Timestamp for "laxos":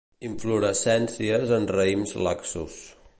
2.29-2.81